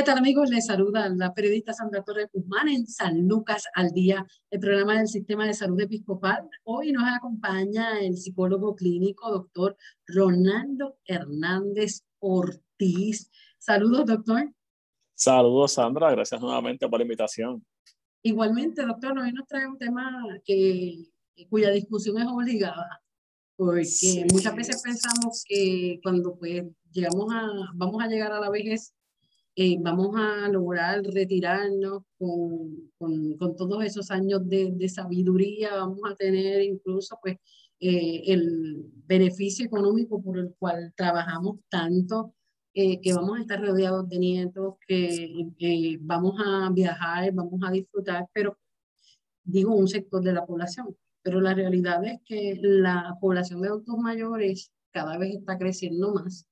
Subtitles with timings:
[0.00, 0.48] ¿Qué tal amigos?
[0.48, 5.08] Les saluda la periodista Sandra Torres Guzmán en San Lucas al Día, el programa del
[5.08, 6.48] Sistema de Salud Episcopal.
[6.64, 9.76] Hoy nos acompaña el psicólogo clínico, doctor
[10.06, 13.30] Ronaldo Hernández Ortiz.
[13.58, 14.50] Saludos, doctor.
[15.14, 16.10] Saludos, Sandra.
[16.12, 17.62] Gracias nuevamente por la invitación.
[18.22, 21.10] Igualmente, doctor, hoy nos trae un tema que,
[21.50, 23.02] cuya discusión es obligada,
[23.54, 28.94] porque muchas veces pensamos que cuando pues llegamos a, vamos a llegar a la vejez,
[29.62, 36.00] eh, vamos a lograr retirarnos con, con, con todos esos años de, de, sabiduría, vamos
[36.10, 37.36] a tener incluso pues
[37.78, 42.32] eh, el beneficio económico por el cual trabajamos tanto,
[42.72, 48.28] eh, que vamos a estar rodeados de nietos, que vamos a viajar, vamos a disfrutar,
[48.32, 48.56] pero
[49.44, 53.98] digo un sector de la población, pero la realidad es que la población de adultos
[53.98, 56.46] mayores cada vez está creciendo más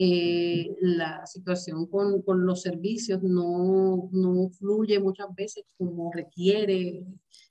[0.00, 7.04] eh, la situación con, con, los servicios no, no fluye muchas veces como requiere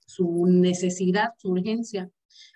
[0.05, 2.09] su necesidad, su urgencia.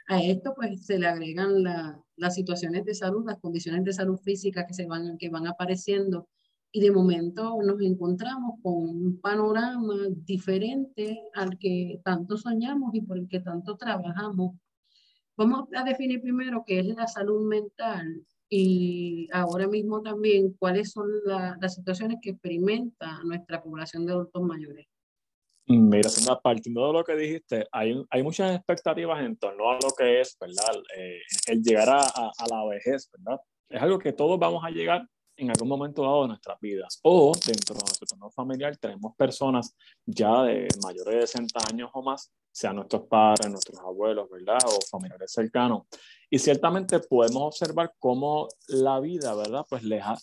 [0.07, 4.17] A esto pues se le agregan la, las situaciones de salud, las condiciones de salud
[4.19, 6.29] física que, se van, que van apareciendo
[6.71, 13.17] y de momento nos encontramos con un panorama diferente al que tanto soñamos y por
[13.17, 14.55] el que tanto trabajamos.
[15.35, 21.07] Vamos a definir primero qué es la salud mental y ahora mismo también cuáles son
[21.25, 24.87] las situaciones que experimenta nuestra población de adultos mayores.
[25.67, 26.09] Mira,
[26.43, 30.35] partiendo de lo que dijiste, hay, hay muchas expectativas en torno a lo que es,
[30.37, 30.83] ¿verdad?
[30.97, 33.39] Eh, el llegar a, a, la vejez, ¿verdad?
[33.69, 35.07] Es algo que todos vamos a llegar
[35.37, 36.99] en algún momento dado de nuestras vidas.
[37.03, 39.73] O dentro de nuestro entorno familiar tenemos personas
[40.05, 44.59] ya de mayores de 60 años o más, sean nuestros padres, nuestros abuelos, ¿verdad?
[44.65, 45.83] O familiares cercanos.
[46.31, 49.65] Y ciertamente podemos observar cómo la vida, ¿verdad?
[49.69, 50.17] Pues les ha,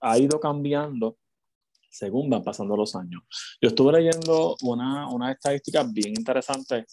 [0.00, 1.18] ha ido cambiando
[1.92, 3.22] según van pasando los años.
[3.60, 6.86] Yo estuve leyendo una, una estadística bien interesante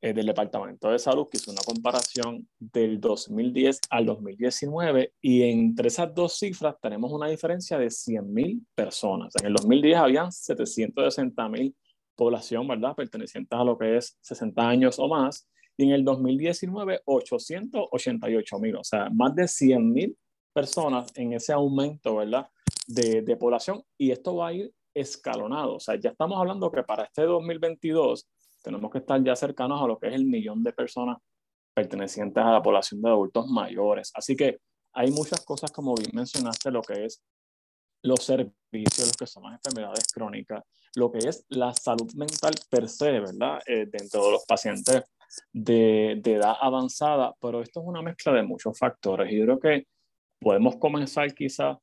[0.00, 5.88] eh, del Departamento de Salud, que hizo una comparación del 2010 al 2019 y entre
[5.88, 9.32] esas dos cifras tenemos una diferencia de 100.000 personas.
[9.40, 11.74] En el 2010 habían 760.000
[12.14, 12.94] población, ¿verdad?
[12.94, 15.48] Pertenecientes a lo que es 60 años o más.
[15.76, 20.16] Y en el 2019, 888.000, o sea, más de 100.000
[20.52, 22.48] personas en ese aumento, ¿verdad?
[22.86, 23.82] De, de población.
[23.98, 25.76] Y esto va a ir escalonado.
[25.76, 28.28] O sea, ya estamos hablando que para este 2022
[28.62, 31.18] tenemos que estar ya cercanos a lo que es el millón de personas
[31.74, 34.12] pertenecientes a la población de adultos mayores.
[34.14, 34.58] Así que
[34.92, 37.20] hay muchas cosas, como bien mencionaste, lo que es
[38.02, 40.62] los servicios, lo que son las enfermedades crónicas,
[40.94, 43.60] lo que es la salud mental per se, ¿verdad?
[43.66, 45.02] Eh, dentro de los pacientes
[45.52, 49.60] de, de, edad avanzada, pero esto es una mezcla de muchos factores y yo creo
[49.60, 49.86] que
[50.40, 51.78] podemos comenzar quizá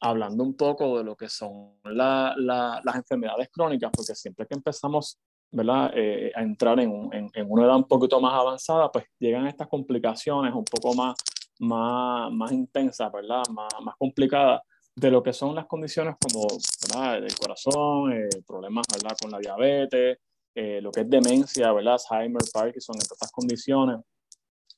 [0.00, 4.54] hablando un poco de lo que son la, la, las enfermedades crónicas, porque siempre que
[4.54, 5.18] empezamos
[5.50, 5.92] ¿verdad?
[5.94, 9.68] Eh, a entrar en, en, en, una edad un poquito más avanzada, pues llegan estas
[9.68, 11.16] complicaciones un poco más,
[11.60, 13.42] más, más intensas, ¿verdad?
[13.50, 14.60] Más, más complicadas
[14.94, 16.46] de lo que son las condiciones como
[16.82, 17.18] ¿verdad?
[17.18, 19.16] el corazón, eh, problemas ¿verdad?
[19.20, 20.18] con la diabetes,
[20.58, 21.98] eh, lo que es demencia, ¿verdad?
[22.10, 23.98] Alzheimer, Parkinson, entre otras condiciones,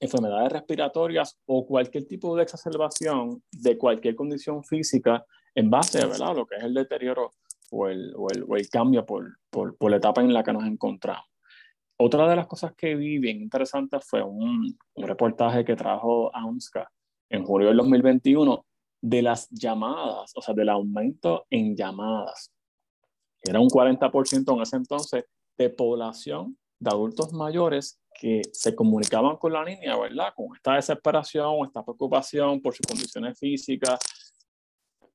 [0.00, 5.24] enfermedades respiratorias o cualquier tipo de exacerbación de cualquier condición física
[5.54, 6.30] en base ¿verdad?
[6.30, 7.30] a lo que es el deterioro
[7.70, 10.52] o el, o el, o el cambio por, por, por, la etapa en la que
[10.52, 11.24] nos encontramos.
[11.96, 16.90] Otra de las cosas que vi bien interesante fue un, un reportaje que trajo AUNSCA
[17.30, 18.66] en julio del 2021
[19.00, 22.52] de las llamadas, o sea, del aumento en llamadas.
[23.42, 25.24] Era un 40% en ese entonces
[25.58, 30.32] de población de adultos mayores que se comunicaban con la niña, ¿verdad?
[30.34, 33.98] Con esta desesperación, esta preocupación por sus condiciones físicas,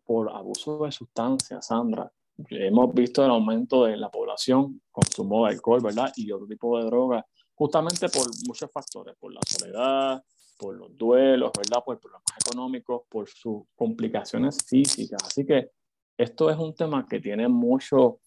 [0.03, 2.11] por abuso de sustancias, Sandra
[2.49, 6.11] hemos visto el aumento de la población, consumo de alcohol, ¿verdad?
[6.15, 7.23] Y otro tipo de drogas,
[7.53, 10.23] justamente por muchos factores, por la soledad,
[10.57, 11.83] por los duelos, ¿verdad?
[11.85, 15.21] Por problemas económicos, por sus complicaciones físicas.
[15.23, 15.69] Así que
[16.17, 18.19] esto es un tema que tiene mucho,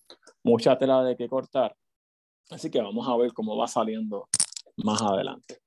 [0.42, 1.74] mucha tela de que cortar.
[2.50, 4.28] Así que vamos a ver cómo va saliendo
[4.76, 5.58] más adelante.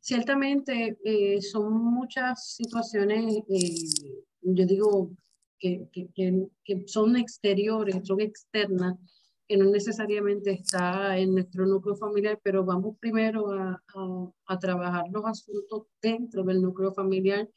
[0.00, 3.74] Ciertamente eh, son muchas situaciones, eh,
[4.42, 5.10] yo digo,
[5.58, 5.88] que,
[6.86, 8.96] son exteriores, son externas,
[9.48, 15.04] que no necesariamente está en nuestro núcleo familiar, pero vamos primero a, a, a trabajar
[15.10, 17.48] los asuntos dentro del núcleo familiar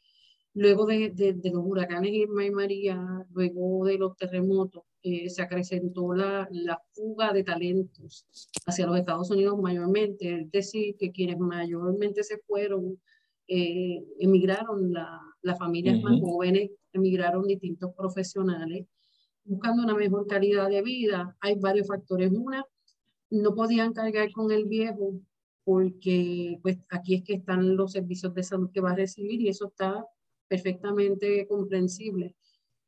[0.58, 6.12] Luego de, de, los huracanes Irma y María, luego de los terremotos, eh, se acrecentó
[6.12, 8.26] la, la, fuga de talentos
[8.66, 13.00] hacia los Estados Unidos mayormente, es decir, que quienes mayormente se fueron,
[13.46, 18.86] eh, emigraron, la, las familias más jóvenes, emigraron distintos profesionales,
[19.44, 21.36] buscando una mejor calidad de vida.
[21.40, 22.30] Hay varios factores.
[22.32, 22.64] Una,
[23.30, 25.20] no podían cargar con el viejo
[25.64, 29.48] porque pues aquí es que están los servicios de salud que va a recibir y
[29.48, 30.04] eso está
[30.48, 32.34] perfectamente comprensible,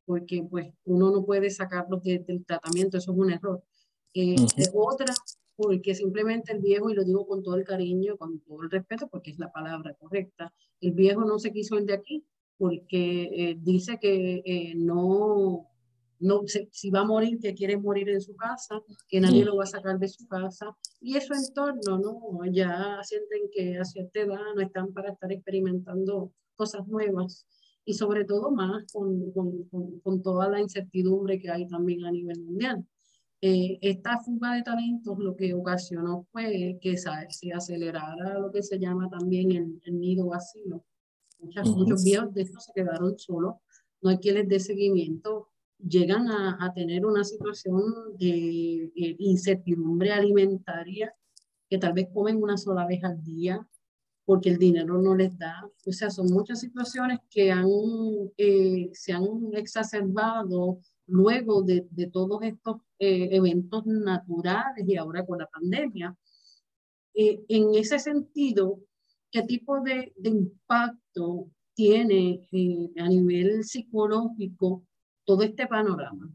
[0.05, 3.63] porque pues uno no puede sacarlos del tratamiento, eso es un error.
[4.13, 4.35] Eh,
[4.73, 5.13] Otra,
[5.55, 9.07] porque simplemente el viejo, y lo digo con todo el cariño, con todo el respeto,
[9.07, 12.25] porque es la palabra correcta, el viejo no se quiso ir de aquí
[12.57, 15.67] porque eh, dice que eh, no,
[16.19, 19.63] no si va a morir, que quiere morir en su casa, que nadie lo va
[19.63, 22.45] a sacar de su casa, y eso en torno, ¿no?
[22.51, 27.47] Ya sienten que a cierta edad no están para estar experimentando cosas nuevas
[27.85, 29.67] y sobre todo más con, con,
[30.03, 32.85] con, toda la incertidumbre que hay también a nivel mundial.
[33.41, 38.77] Eh, esta fuga de talentos lo que ocasionó fue que se acelerara lo que se
[38.77, 40.83] llama también el, el nido vacío.
[41.39, 43.55] Muchas, Muchos viejos de estos se quedaron solos,
[44.01, 45.47] no hay quien les dé seguimiento,
[45.79, 51.15] llegan a, a tener una situación de incertidumbre alimentaria,
[51.67, 53.67] que tal vez comen una sola vez al día,
[54.31, 55.69] porque el dinero no les da.
[55.85, 57.67] O sea, son muchas situaciones que han,
[58.37, 65.37] eh, se han exacerbado luego de, de todos estos eh, eventos naturales y ahora con
[65.37, 66.15] la pandemia.
[67.13, 68.79] Eh, en ese sentido,
[69.29, 72.47] ¿qué tipo de, de impacto tiene
[72.99, 74.85] a nivel psicológico
[75.25, 76.31] todo este panorama?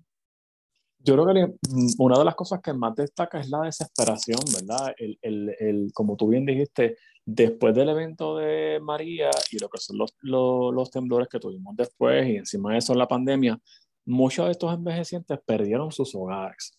[0.99, 4.95] Yo creo que mm, una de las cosas que más destaca es la desesperación, ¿verdad?
[4.99, 9.79] El, el, el, como tú bien dijiste, después del evento de María y lo que
[9.79, 13.59] son los, los, los, temblores que tuvimos después y encima de eso la pandemia,
[14.05, 16.79] muchos de estos envejecientes perdieron sus hogares.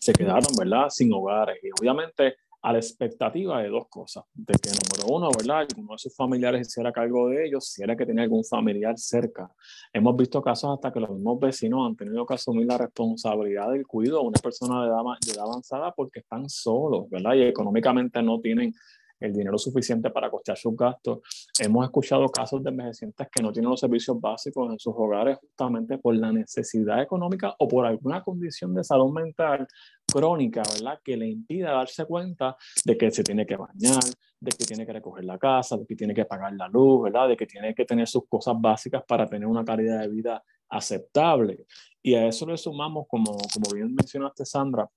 [0.00, 0.88] Se quedaron, ¿verdad?
[0.88, 1.58] Sin hogares.
[1.62, 5.68] Y obviamente a la expectativa de dos cosas, de que número uno, ¿verdad?
[5.76, 9.52] Uno de sus familiares hiciera cargo de ellos, si era que tenía algún familiar cerca.
[9.92, 13.86] Hemos visto casos hasta que los mismos vecinos han tenido que asumir la responsabilidad del
[13.86, 17.34] cuidado de una persona de edad, de edad avanzada porque están solos, ¿verdad?
[17.34, 18.72] Y económicamente no tienen
[19.20, 21.20] el dinero suficiente para costear sus gastos.
[21.58, 25.98] Hemos escuchado casos de envejecientes que no tienen los servicios básicos en sus hogares justamente
[25.98, 29.66] por la necesidad económica o por alguna condición de salud mental
[30.06, 31.00] crónica, ¿verdad?
[31.02, 34.02] Que le impida darse cuenta de que se tiene que bañar,
[34.40, 37.28] de que tiene que recoger la casa, de que tiene que pagar la luz, ¿verdad?
[37.28, 41.66] De que tiene que tener sus cosas básicas para tener una calidad de vida aceptable.
[42.02, 44.88] Y a eso le sumamos, como, como bien mencionaste, Sandra,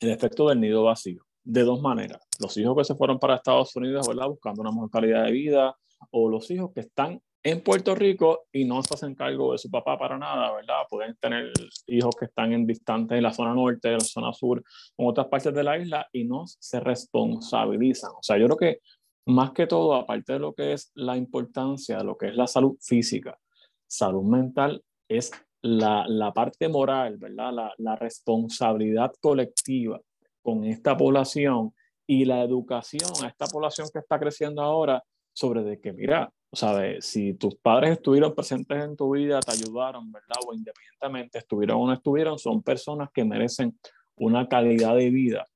[0.00, 2.20] el efecto del nido vacío de dos maneras.
[2.40, 4.28] Los hijos que se fueron para Estados Unidos, ¿verdad?
[4.28, 5.76] Buscando una mejor calidad de vida,
[6.10, 9.70] o los hijos que están en Puerto Rico y no se hacen cargo de su
[9.70, 10.82] papá para nada, ¿verdad?
[10.90, 11.52] Pueden tener
[11.86, 14.58] hijos que están en distantes en la zona norte, en la zona sur,
[14.98, 18.10] en otras partes de la isla y no se responsabilizan.
[18.10, 18.80] O sea, yo creo que
[19.26, 22.48] más que todo, aparte de lo que es la importancia de lo que es la
[22.48, 23.38] salud física,
[23.86, 25.30] salud mental es
[25.62, 27.52] la, la parte moral, ¿verdad?
[27.52, 30.00] La, la responsabilidad colectiva
[30.46, 31.74] con esta población
[32.06, 37.00] y la educación a esta población que está creciendo ahora sobre de que, mira, sea,
[37.00, 40.36] si tus padres estuvieron presentes en tu vida, te ayudaron, ¿verdad?
[40.46, 43.76] O independientemente estuvieron o no estuvieron, son personas que merecen
[44.14, 45.46] una calidad de vida.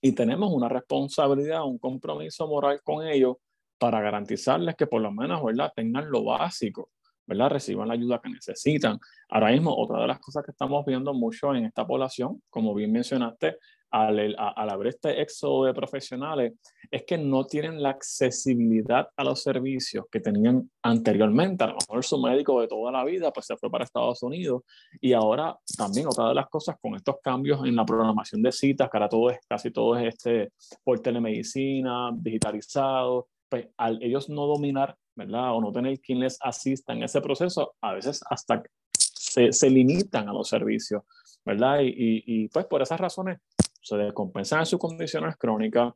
[0.00, 3.36] Y tenemos una responsabilidad, un compromiso moral con ellos
[3.78, 5.70] para garantizarles que por lo menos, ¿verdad?
[5.76, 6.92] Tengan lo básico,
[7.26, 7.50] ¿verdad?
[7.50, 8.98] Reciban la ayuda que necesitan.
[9.28, 12.90] Ahora mismo, otra de las cosas que estamos viendo mucho en esta población, como bien
[12.90, 13.58] mencionaste,
[13.94, 16.54] al, al haber este éxodo de profesionales
[16.90, 21.62] es que no tienen la accesibilidad a los servicios que tenían anteriormente.
[21.62, 24.62] A lo mejor su médico de toda la vida pues se fue para Estados Unidos
[25.00, 28.90] y ahora también otra de las cosas con estos cambios en la programación de citas,
[28.90, 30.50] que ahora todo es, casi todo es este,
[30.82, 35.54] por telemedicina, digitalizado, pues al ellos no dominar, ¿verdad?
[35.54, 38.60] O no tener quien les asista en ese proceso, a veces hasta
[38.98, 41.02] se, se limitan a los servicios,
[41.44, 41.78] ¿verdad?
[41.80, 43.38] Y, y, y pues por esas razones
[43.84, 45.92] se descompensan en sus condiciones crónicas,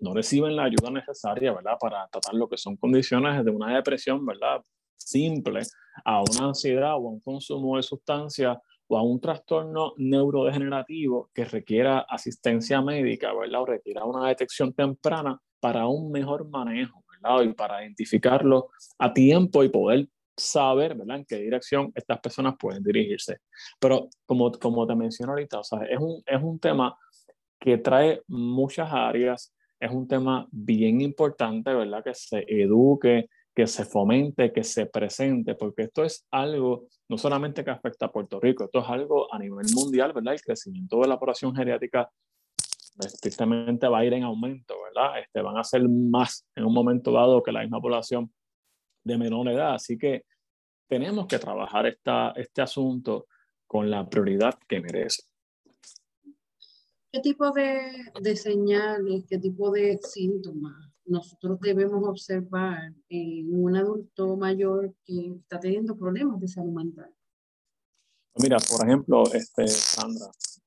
[0.00, 1.76] no reciben la ayuda necesaria, ¿verdad?
[1.80, 4.62] Para tratar lo que son condiciones de una depresión, ¿verdad?
[4.94, 5.62] Simple,
[6.04, 8.58] a una ansiedad o a un consumo de sustancias
[8.88, 13.62] o a un trastorno neurodegenerativo que requiera asistencia médica, ¿verdad?
[13.62, 17.42] O requiera una detección temprana para un mejor manejo, ¿verdad?
[17.42, 18.68] Y para identificarlo
[18.98, 21.16] a tiempo y poder saber, ¿verdad?
[21.18, 23.38] En qué dirección estas personas pueden dirigirse.
[23.80, 26.96] Pero como, como te menciono ahorita, o sea, es un, es un tema
[27.58, 32.02] que trae muchas áreas, es un tema bien importante, ¿verdad?
[32.02, 37.64] Que se eduque, que se fomente, que se presente, porque esto es algo no solamente
[37.64, 40.34] que afecta a Puerto Rico, esto es algo a nivel mundial, ¿verdad?
[40.34, 42.10] El crecimiento de la población geriátrica
[42.98, 45.20] estrictamente va a ir en aumento, ¿verdad?
[45.20, 48.32] Este, van a ser más en un momento dado que la misma población
[49.04, 49.74] de menor edad.
[49.74, 50.24] Así que
[50.88, 53.26] tenemos que trabajar esta, este asunto
[53.66, 55.22] con la prioridad que merece.
[57.16, 60.74] ¿Qué tipo de, de señales, qué tipo de síntomas
[61.06, 67.10] nosotros debemos observar en un adulto mayor que está teniendo problemas de salud mental?
[68.34, 70.26] Mira, por ejemplo, este, Sandra,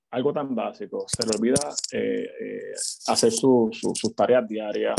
[0.09, 2.73] algo tan básico, se le olvida eh, eh,
[3.05, 4.95] hacer sus tareas diarias,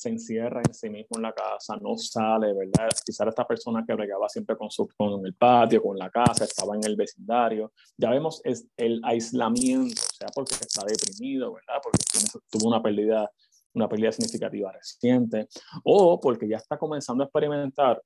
[0.00, 2.88] se encierra en sí mismo en la casa, no sale, ¿verdad?
[3.04, 6.74] Quizás esta persona que bregaba siempre con, su, con el patio, con la casa, estaba
[6.74, 7.70] en el vecindario.
[7.98, 11.82] Ya vemos es el aislamiento, o sea, porque está deprimido, ¿verdad?
[11.82, 12.02] Porque
[12.48, 13.30] tuvo una pérdida,
[13.74, 15.48] una pérdida significativa reciente,
[15.84, 18.02] o porque ya está comenzando a experimentar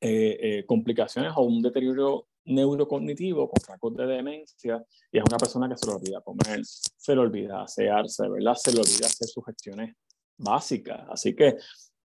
[0.00, 5.76] eh, complicaciones o un deterioro neurocognitivo con rasgos de demencia y es una persona que
[5.76, 8.54] se le olvida comer, se le olvida asearse, ¿verdad?
[8.54, 9.96] Se le olvida hacer sus gestiones
[10.38, 11.04] básicas.
[11.08, 11.56] Así que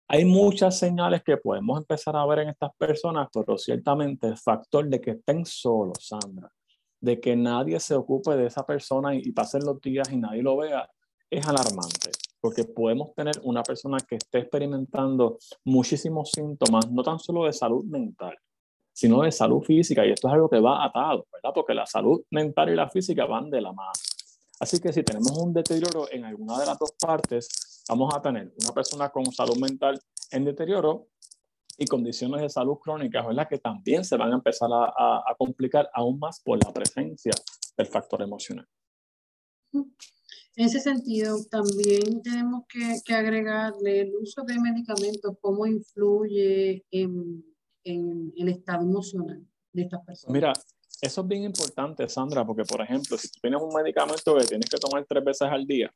[0.07, 4.87] hay muchas señales que podemos empezar a ver en estas personas, pero ciertamente el factor
[4.87, 6.49] de que estén solos, Sandra,
[7.01, 10.41] de que nadie se ocupe de esa persona y, y pasen los días y nadie
[10.41, 10.89] lo vea,
[11.29, 17.45] es alarmante, porque podemos tener una persona que esté experimentando muchísimos síntomas, no tan solo
[17.45, 18.35] de salud mental,
[18.93, 20.05] sino de salud física.
[20.05, 21.51] Y esto es algo que va atado, ¿verdad?
[21.53, 23.91] Porque la salud mental y la física van de la mano.
[24.59, 28.53] Así que si tenemos un deterioro en alguna de las dos partes, vamos a tener
[28.61, 29.99] una persona con salud mental
[30.31, 31.09] en deterioro
[31.77, 33.47] y condiciones de salud crónicas, ¿verdad?
[33.47, 37.33] Que también se van a empezar a, a, complicar aún más por la presencia
[37.77, 38.67] del factor emocional.
[39.73, 47.43] En ese sentido, también tenemos que, que agregarle el uso de medicamentos, cómo influye en
[47.87, 50.33] en el estado emocional de estas personas.
[50.33, 50.53] Mira,
[51.01, 54.69] eso es bien importante, Sandra, porque por ejemplo, si tú tienes un medicamento que tienes
[54.69, 55.91] que tomar tres veces al día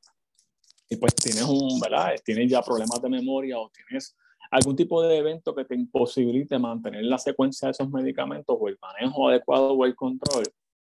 [0.90, 2.14] y pues tienes un, ¿verdad?
[2.24, 4.16] Tienes ya problemas de memoria o tienes
[4.52, 8.78] algún tipo de evento que te imposibilite mantener la secuencia de esos medicamentos o el
[8.82, 10.44] manejo adecuado o el control,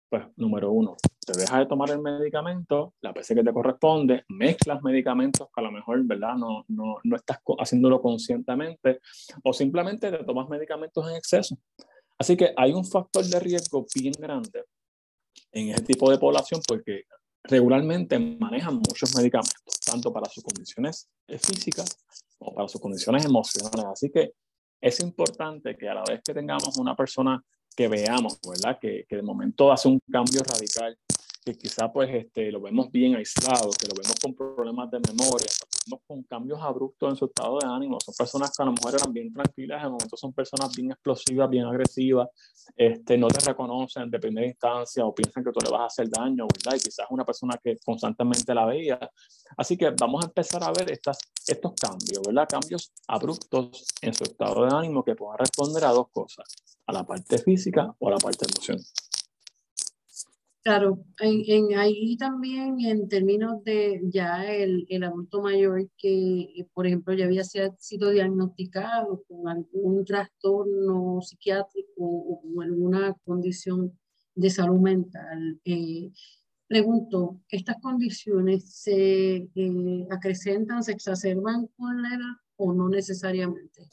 [0.08, 4.82] pues número uno, te dejas de tomar el medicamento, la veces que te corresponde, mezclas
[4.82, 6.34] medicamentos que a lo mejor, ¿verdad?
[6.34, 9.00] No, no, no estás haciéndolo conscientemente
[9.44, 11.56] o simplemente te tomas medicamentos en exceso.
[12.20, 14.64] Así que hay un factor de riesgo bien grande
[15.52, 17.04] en ese tipo de población porque
[17.44, 21.88] regularmente manejan muchos medicamentos, tanto para sus condiciones físicas
[22.38, 23.86] como para sus condiciones emocionales.
[23.86, 24.34] Así que
[24.82, 27.42] es importante que a la vez que tengamos una persona
[27.74, 28.78] que veamos, ¿verdad?
[28.78, 30.98] Que, que de momento hace un cambio radical,
[31.44, 35.48] que quizá pues este, lo vemos bien aislado, que lo vemos con problemas de memoria,
[36.06, 37.98] con cambios abruptos en su estado de ánimo.
[38.04, 41.48] Son personas que a lo mejor eran bien tranquilas, en momento son personas bien explosivas,
[41.48, 42.28] bien agresivas,
[42.76, 46.10] este, no te reconocen de primera instancia o piensan que tú le vas a hacer
[46.10, 46.76] daño, ¿verdad?
[46.76, 48.98] Y quizás una persona que constantemente la veía.
[49.56, 52.46] Así que vamos a empezar a ver estas, estos cambios, ¿verdad?
[52.48, 56.46] Cambios abruptos en su estado de ánimo que puedan responder a dos cosas,
[56.86, 58.84] a la parte física o a la parte emocional.
[60.62, 67.14] Claro, en, ahí también en términos de ya el, el, adulto mayor que, por ejemplo,
[67.14, 73.98] ya había sido diagnosticado con algún trastorno psiquiátrico o, alguna condición
[74.34, 75.58] de salud mental.
[75.64, 76.12] Eh,
[76.68, 83.88] pregunto, ¿estas condiciones se eh, acrecentan, se exacerban con la edad o no necesariamente?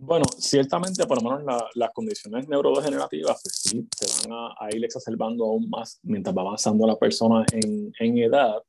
[0.00, 5.44] Bueno, ciertamente, por lo menos las condiciones neurodegenerativas, pues sí, se van a, ir exacerbando
[5.44, 8.62] aún más mientras va avanzando la persona en, en, edad.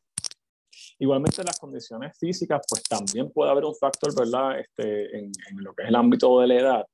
[0.98, 5.76] Igualmente, las condiciones físicas, pues también puede haber un factor, ¿verdad?, este, en, en, lo
[5.76, 6.86] que es el ámbito de la edad,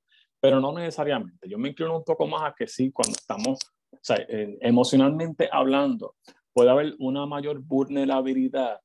[0.41, 1.47] pero no necesariamente.
[1.47, 3.57] Yo me inclino un poco más a que sí, cuando estamos,
[3.93, 6.15] o sea, emocionalmente hablando,
[6.51, 8.81] puede haber una mayor vulnerabilidad,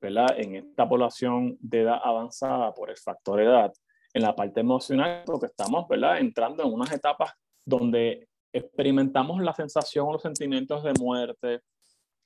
[0.00, 3.72] ¿verdad?, en esta población de edad avanzada por el factor edad
[4.14, 6.18] en la parte emocional, porque estamos ¿verdad?
[6.18, 7.32] entrando en unas etapas
[7.64, 11.60] donde experimentamos la sensación o los sentimientos de muerte,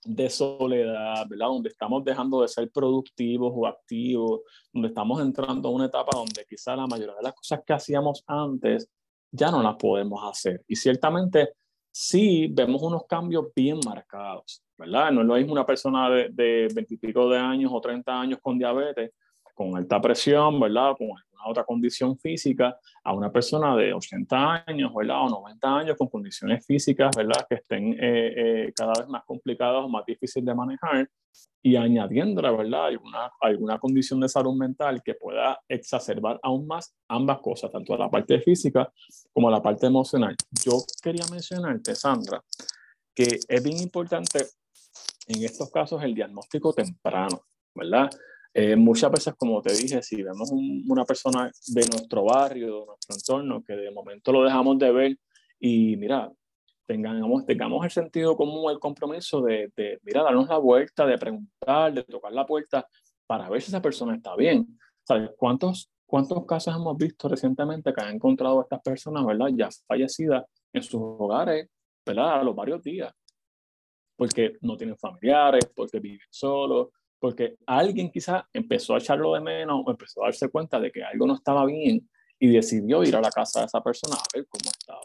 [0.04, 1.46] de soledad, ¿verdad?
[1.46, 4.42] Donde estamos dejando de ser productivos o activos,
[4.72, 8.22] donde estamos entrando a una etapa donde quizá la mayoría de las cosas que hacíamos
[8.26, 8.88] antes
[9.30, 10.62] ya no las podemos hacer.
[10.68, 11.54] Y ciertamente
[11.90, 15.10] sí vemos unos cambios bien marcados, ¿verdad?
[15.10, 18.20] No es lo mismo una persona de, de 20 y pico de años o 30
[18.20, 19.12] años con diabetes,
[19.58, 20.94] con alta presión, ¿verdad?
[20.96, 25.24] Con alguna otra condición física, a una persona de 80 años, ¿verdad?
[25.24, 27.44] O 90 años con condiciones físicas, ¿verdad?
[27.48, 27.96] Que estén eh,
[28.36, 31.10] eh, cada vez más complicadas o más difíciles de manejar
[31.60, 32.86] y añadiéndole, ¿verdad?
[32.86, 38.08] Alguna, alguna condición de salud mental que pueda exacerbar aún más ambas cosas, tanto la
[38.08, 38.92] parte física
[39.32, 40.36] como la parte emocional.
[40.64, 42.44] Yo quería mencionarte, Sandra,
[43.12, 44.38] que es bien importante
[45.26, 47.42] en estos casos el diagnóstico temprano,
[47.74, 48.08] ¿verdad?
[48.54, 53.16] Eh, muchas veces, como te dije, si vemos una persona de nuestro barrio, de nuestro
[53.16, 55.18] entorno, que de momento lo dejamos de ver
[55.60, 56.32] y mira,
[56.86, 61.92] tengamos, tengamos el sentido común, el compromiso de, de, mira, darnos la vuelta, de preguntar,
[61.92, 62.86] de tocar la puerta
[63.26, 64.78] para ver si esa persona está bien.
[65.04, 69.48] ¿Sabes cuántos, cuántos casos hemos visto recientemente que han encontrado a estas personas, ¿verdad?
[69.54, 71.68] Ya fallecidas en sus hogares,
[72.04, 72.40] ¿verdad?
[72.40, 73.12] A los varios días.
[74.16, 79.82] Porque no tienen familiares, porque viven solos, porque alguien quizás empezó a echarlo de menos
[79.84, 82.08] o empezó a darse cuenta de que algo no estaba bien
[82.38, 85.02] y decidió ir a la casa de esa persona a ver cómo estaba.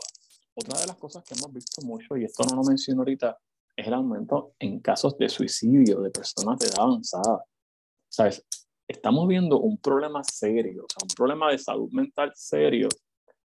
[0.56, 3.38] Otra de las cosas que hemos visto mucho, y esto no lo menciono ahorita,
[3.76, 7.44] es el aumento en casos de suicidio de personas de edad avanzada.
[8.08, 8.46] ¿Sabes?
[8.88, 12.90] Estamos viendo un problema serio, o sea, un problema de salud mental serio,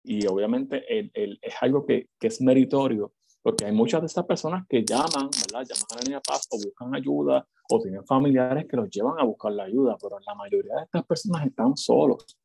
[0.04, 3.12] y obviamente el, el, es algo que, que es meritorio
[3.44, 5.66] porque hay muchas de estas personas que llaman, ¿verdad?
[5.68, 9.24] Llaman a la línea paz o buscan ayuda o tienen familiares que los llevan a
[9.24, 12.38] buscar la ayuda, pero la mayoría de estas personas están solos,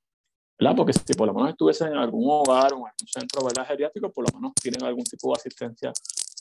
[0.59, 0.75] ¿verdad?
[0.75, 3.65] Porque si por lo menos estuviesen en algún hogar o en algún centro, ¿verdad?
[3.65, 5.93] Geriátrico, por lo menos tienen algún tipo de asistencia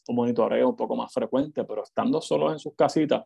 [0.09, 3.23] o monitoreo un poco más frecuente, pero estando solos en sus casitas,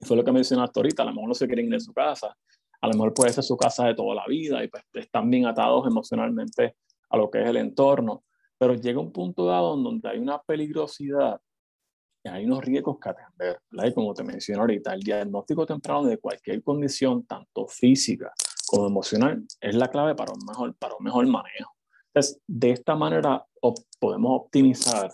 [0.00, 2.36] fue lo que mencionaste ahorita, a lo mejor no se quieren ir de su casa,
[2.80, 5.46] a lo mejor puede ser su casa de toda la vida y pues están bien
[5.46, 6.74] atados emocionalmente
[7.10, 8.24] a lo que es el entorno
[8.58, 11.40] pero llega un punto dado donde hay una peligrosidad
[12.28, 13.60] hay unos riesgos que atender.
[13.70, 18.32] Y como te mencioné ahorita, el diagnóstico temprano de cualquier condición, tanto física
[18.66, 21.74] como emocional, es la clave para un mejor, para un mejor manejo.
[22.08, 23.44] Entonces, de esta manera
[23.98, 25.12] podemos optimizar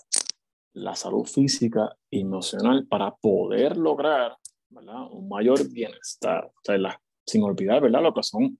[0.73, 4.37] la salud física y emocional para poder lograr
[4.69, 5.07] ¿verdad?
[5.11, 6.45] un mayor bienestar.
[6.45, 8.01] O sea, sin olvidar ¿verdad?
[8.01, 8.59] lo que son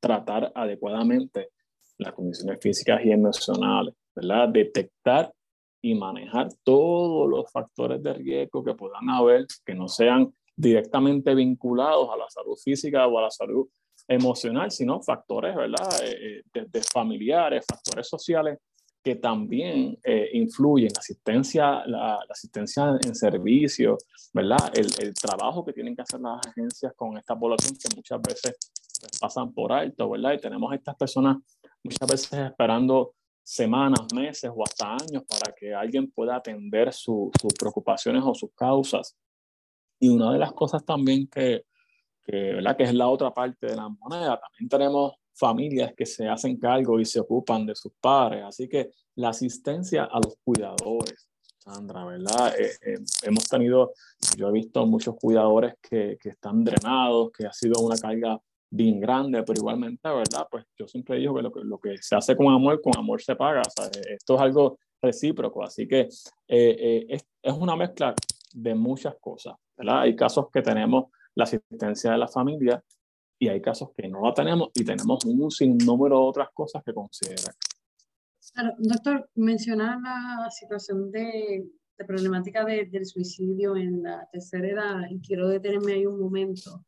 [0.00, 1.50] tratar adecuadamente
[1.98, 4.48] las condiciones físicas y emocionales ¿verdad?
[4.48, 5.32] Detectar
[5.82, 12.08] y manejar todos los factores de riesgo que puedan haber, que no sean directamente vinculados
[12.10, 13.68] a la salud física o a la salud
[14.08, 15.88] emocional, sino factores, ¿verdad?
[16.02, 18.58] Eh, eh, de, familiares, factores sociales
[19.02, 23.98] que también eh, influyen, asistencia, la, asistencia en servicio,
[24.32, 24.72] ¿verdad?
[24.74, 28.56] El, el, trabajo que tienen que hacer las agencias con esta población que muchas veces
[29.00, 30.32] pues, pasan por alto, ¿verdad?
[30.32, 31.36] Y tenemos a estas personas
[31.84, 33.14] muchas veces esperando
[33.46, 39.16] semanas, meses o hasta años para que alguien pueda atender sus preocupaciones o sus causas.
[40.00, 41.64] Y una de las cosas también que,
[42.24, 42.76] que, ¿verdad?
[42.76, 46.98] que es la otra parte de la moneda, también tenemos familias que se hacen cargo
[46.98, 48.42] y se ocupan de sus padres.
[48.44, 51.28] Así que la asistencia a los cuidadores,
[51.58, 52.52] Sandra, ¿verdad?
[52.58, 53.92] Eh, eh, hemos tenido,
[54.36, 59.00] yo he visto muchos cuidadores que, que están drenados, que ha sido una carga bien
[59.00, 60.46] grande, pero igualmente, ¿verdad?
[60.50, 63.22] Pues yo siempre digo que lo, que lo que se hace con amor, con amor
[63.22, 63.62] se paga.
[63.66, 66.08] O sea, esto es algo recíproco, así que eh,
[66.48, 68.14] eh, es, es, una mezcla
[68.52, 70.00] de muchas cosas, ¿verdad?
[70.00, 72.82] Hay casos que tenemos la asistencia de la familia
[73.38, 76.94] y hay casos que no la tenemos y tenemos un sinnúmero de otras cosas que
[76.94, 77.54] considerar.
[78.54, 85.00] Claro, doctor, mencionar la situación de, de problemática de, del suicidio en la tercera edad
[85.10, 86.84] y quiero detenerme ahí un momento.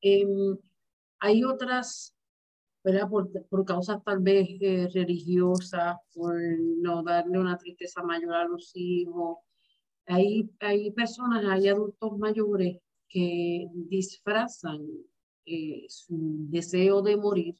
[0.00, 0.26] Eh,
[1.20, 2.14] hay otras,
[2.82, 3.08] ¿verdad?
[3.08, 6.34] Por, por causas tal vez eh, religiosas, por
[6.78, 9.38] no darle una tristeza mayor a los hijos.
[10.06, 14.86] Hay, hay personas, hay adultos mayores que disfrazan
[15.46, 16.16] eh, su
[16.50, 17.56] deseo de morir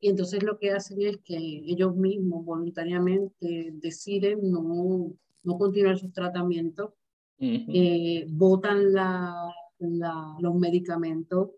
[0.00, 6.12] y entonces lo que hacen es que ellos mismos voluntariamente deciden no, no continuar sus
[6.12, 6.92] tratamientos,
[7.38, 11.50] eh, botan la, la, los medicamentos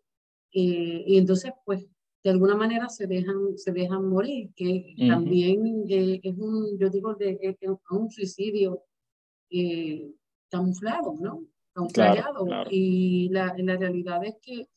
[0.53, 1.87] eh, y entonces, pues,
[2.25, 7.15] de alguna manera se dejan, se dejan morir, que también eh, es un, yo digo,
[7.15, 7.57] de, es
[7.91, 8.83] un suicidio
[9.51, 10.11] eh,
[10.51, 11.47] camuflado, ¿no?
[11.73, 12.47] Camuflado.
[12.71, 14.69] Y la, la, realidad es que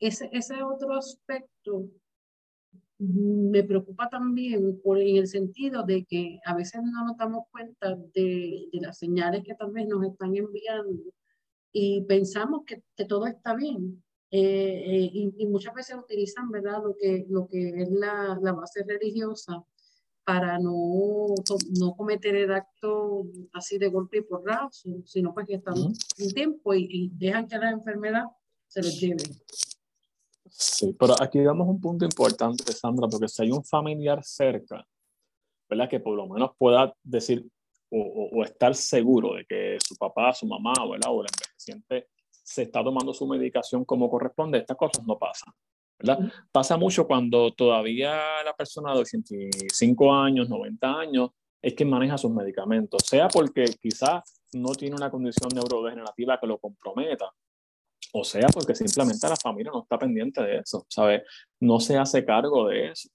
[0.00, 1.90] ese, ese otro aspecto
[2.98, 7.94] me preocupa también por, en el sentido de que a veces no nos damos cuenta
[8.14, 11.12] de, de las señales que tal vez nos están enviando
[11.72, 14.02] y pensamos que, que todo está bien,
[14.38, 18.84] eh, eh, y, muchas veces utilizan, ¿verdad?, lo que, lo que es la, la base
[18.86, 19.64] religiosa
[20.24, 21.28] para no,
[21.78, 26.74] no cometer el acto así de golpe y porrazo, sino pues que están un tiempo
[26.74, 28.24] y, dejan que la enfermedad
[28.66, 29.24] se los lleve.
[30.50, 34.86] Sí, pero aquí damos un punto importante, Sandra, porque si hay un familiar cerca,
[35.66, 35.88] ¿verdad?
[35.88, 37.46] Que por lo menos pueda decir
[37.90, 41.10] o, o, estar seguro de que su papá, su mamá, ¿verdad?
[41.10, 42.08] O el envejeciente
[42.46, 45.52] se está tomando su medicación como corresponde, estas cosas no pasan.
[45.98, 46.30] ¿verdad?
[46.52, 51.30] Pasa mucho cuando todavía la persona de 85 años, 90 años,
[51.60, 56.58] es que maneja sus medicamentos, sea porque quizás no tiene una condición neurodegenerativa que lo
[56.58, 57.32] comprometa,
[58.12, 61.22] o sea porque simplemente la familia no está pendiente de eso, ¿sabes?
[61.58, 63.08] No se hace cargo de eso.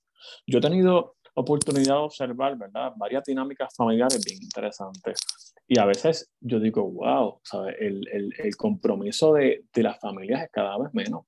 [0.46, 2.94] Yo he tenido oportunidad de observar, ¿verdad?
[2.98, 5.20] Varias dinámicas familiares bien interesantes.
[5.68, 7.76] Y a veces yo digo, wow, ¿sabes?
[7.80, 11.26] El, el, el compromiso de, de, las familias es cada vez menos.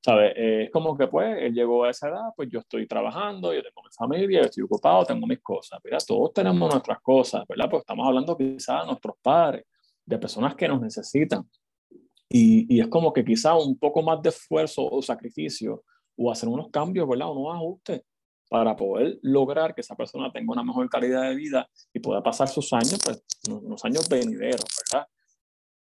[0.00, 0.32] ¿Sabes?
[0.36, 3.62] Eh, es como que pues él llegó a esa edad, pues yo estoy trabajando, yo
[3.62, 5.98] tengo mi familia, yo estoy ocupado, tengo mis cosas, ¿verdad?
[6.06, 7.68] Todos tenemos nuestras cosas, ¿verdad?
[7.68, 9.64] Pues estamos hablando quizás de nuestros padres,
[10.06, 11.44] de personas que nos necesitan.
[12.28, 15.82] Y, y es como que quizá un poco más de esfuerzo o sacrificio
[16.16, 17.30] o hacer unos cambios, ¿verdad?
[17.30, 18.02] Unos ajustes
[18.48, 22.48] para poder lograr que esa persona tenga una mejor calidad de vida y pueda pasar
[22.48, 25.06] sus años, pues unos años venideros, ¿verdad?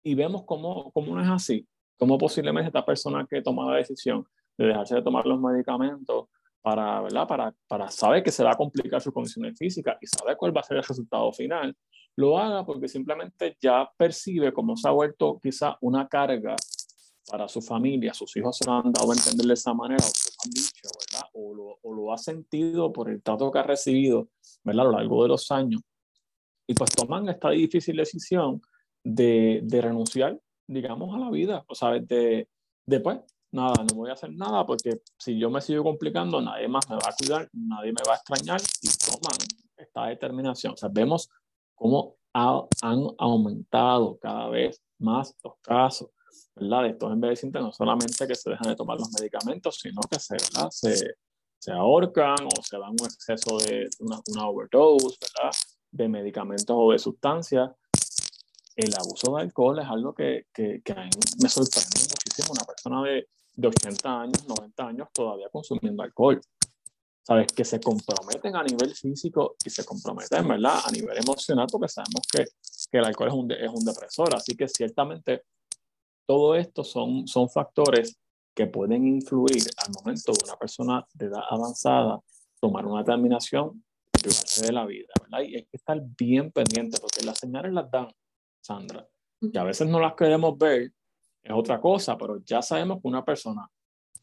[0.03, 1.67] Y vemos cómo, cómo no es así,
[1.99, 4.25] cómo posiblemente esta persona que toma la decisión
[4.57, 6.27] de dejarse de tomar los medicamentos
[6.61, 7.27] para, ¿verdad?
[7.27, 10.61] Para, para saber que se va a complicar su condición física y saber cuál va
[10.61, 11.77] a ser el resultado final,
[12.17, 16.55] lo haga porque simplemente ya percibe cómo se ha vuelto quizá una carga
[17.29, 20.09] para su familia, sus hijos se lo han dado a entender de esa manera, o
[20.09, 21.12] lo han dicho, ¿verdad?
[21.33, 24.29] O lo, o lo, ha sentido por el trato que ha recibido,
[24.65, 24.87] ¿verdad?
[24.87, 25.81] A lo largo de los años.
[26.67, 28.61] Y pues toman esta difícil decisión
[29.03, 32.49] de, de renunciar, digamos, a la vida, o sea, de,
[32.87, 36.69] de pues, nada, no voy a hacer nada porque si yo me sigo complicando, nadie
[36.69, 39.39] más me va a cuidar, nadie me va a extrañar y toman
[39.77, 40.75] esta determinación.
[40.75, 41.29] O sea, vemos
[41.75, 46.11] cómo ha, han aumentado cada vez más los casos
[46.55, 46.83] ¿verdad?
[46.83, 50.37] de estos envejecientes, no solamente que se dejan de tomar los medicamentos, sino que se,
[50.71, 51.15] se,
[51.59, 55.57] se ahorcan o se dan un exceso de una, una overdose ¿verdad?
[55.93, 57.71] de medicamentos o de sustancias.
[58.75, 61.11] El abuso de alcohol es algo que, que, que a mí
[61.43, 62.53] me sorprende muchísimo.
[62.53, 66.41] Una persona de, de 80 años, 90 años todavía consumiendo alcohol.
[67.25, 67.53] ¿Sabes?
[67.53, 70.81] Que se comprometen a nivel físico y se comprometen, ¿verdad?
[70.85, 72.45] A nivel emocional, porque sabemos que,
[72.91, 74.35] que el alcohol es un, es un depresor.
[74.35, 75.45] Así que ciertamente
[76.27, 78.19] todo esto son, son factores
[78.55, 82.21] que pueden influir al momento de una persona de edad avanzada
[82.61, 83.83] tomar una determinación
[84.13, 85.41] privarse de la vida, ¿verdad?
[85.41, 88.09] Y hay que estar bien pendiente porque las señales las dan,
[88.61, 89.07] Sandra,
[89.41, 90.93] y a veces no las queremos ver,
[91.43, 93.69] es otra cosa, pero ya sabemos que una persona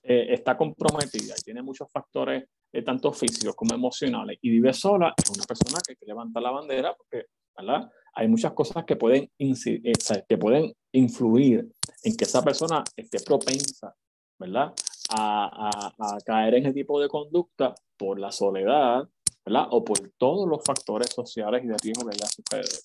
[0.02, 5.14] eh, está comprometida y tiene muchos factores, eh, tanto físicos como emocionales, y vive sola,
[5.18, 7.26] es una persona que hay que levantar la bandera porque,
[7.58, 7.92] ¿verdad?
[8.14, 9.94] Hay muchas cosas que pueden, eh,
[10.28, 11.70] que pueden influir
[12.04, 13.96] en que esa persona esté propensa,
[14.38, 14.74] ¿verdad?
[15.12, 19.08] A, a, caer en ese tipo de conducta por la soledad,
[19.46, 19.68] ¿verdad?
[19.72, 22.80] O por todos los factores sociales y de riesgo que ya sucede.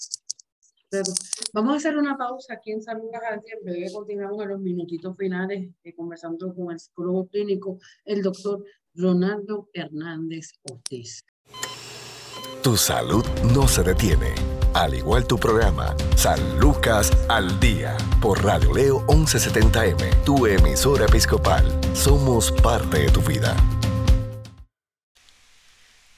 [1.53, 3.55] Vamos a hacer una pausa aquí en Salud Garantía.
[3.59, 8.65] En breve continuamos en los minutitos finales eh, conversando con el psicólogo clínico, el doctor
[8.95, 11.25] Ronaldo Hernández Ortiz.
[12.63, 14.35] Tu salud no se detiene
[14.75, 21.65] al igual tu programa, San Lucas al Día, por Radio Leo 1170M, tu emisora episcopal.
[21.95, 23.57] Somos parte de tu vida.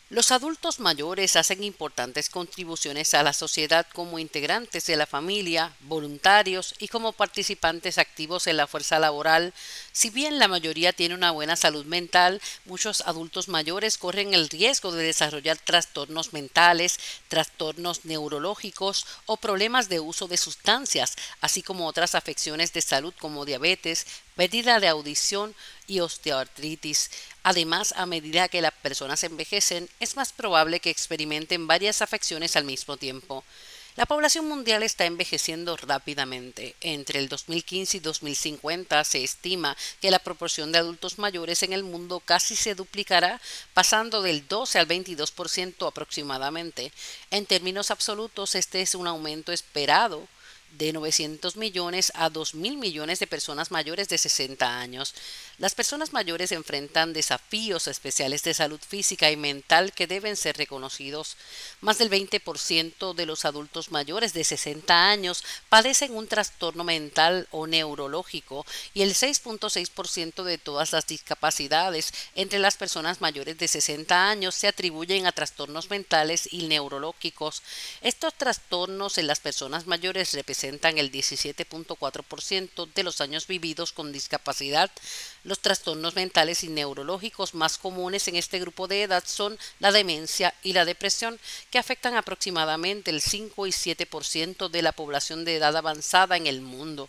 [0.09, 6.75] Los adultos mayores hacen importantes contribuciones a la sociedad como integrantes de la familia, voluntarios
[6.79, 9.53] y como participantes activos en la fuerza laboral.
[9.97, 14.93] Si bien la mayoría tiene una buena salud mental, muchos adultos mayores corren el riesgo
[14.93, 22.15] de desarrollar trastornos mentales, trastornos neurológicos o problemas de uso de sustancias, así como otras
[22.15, 25.55] afecciones de salud como diabetes, pérdida de audición
[25.87, 27.11] y osteoartritis.
[27.43, 32.65] Además, a medida que las personas envejecen, es más probable que experimenten varias afecciones al
[32.65, 33.45] mismo tiempo.
[33.97, 36.77] La población mundial está envejeciendo rápidamente.
[36.83, 41.83] Entre el 2015 y 2050 se estima que la proporción de adultos mayores en el
[41.83, 43.41] mundo casi se duplicará,
[43.73, 46.93] pasando del 12 al 22% aproximadamente.
[47.31, 50.29] En términos absolutos, este es un aumento esperado
[50.79, 55.15] de 900 millones a 2 mil millones de personas mayores de 60 años.
[55.59, 61.37] Las personas mayores enfrentan desafíos especiales de salud física y mental que deben ser reconocidos.
[61.81, 67.67] Más del 20% de los adultos mayores de 60 años padecen un trastorno mental o
[67.67, 74.55] neurológico y el 6.6% de todas las discapacidades entre las personas mayores de 60 años
[74.55, 77.63] se atribuyen a trastornos mentales y neurológicos.
[78.03, 84.91] Estos trastornos en las personas mayores representan el 17.4% de los años vividos con discapacidad.
[85.45, 90.55] Los trastornos mentales y neurológicos más comunes en este grupo de edad son la demencia
[90.63, 91.39] y la depresión,
[91.71, 96.61] que afectan aproximadamente el 5 y 7% de la población de edad avanzada en el
[96.61, 97.09] mundo.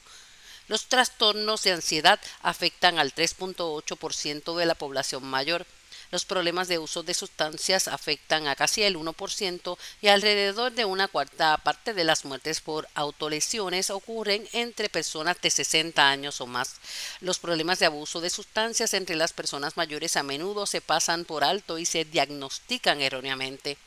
[0.68, 5.66] Los trastornos de ansiedad afectan al 3.8% de la población mayor.
[6.12, 11.08] Los problemas de uso de sustancias afectan a casi el 1% y alrededor de una
[11.08, 16.76] cuarta parte de las muertes por autolesiones ocurren entre personas de 60 años o más.
[17.20, 21.44] Los problemas de abuso de sustancias entre las personas mayores a menudo se pasan por
[21.44, 23.78] alto y se diagnostican erróneamente.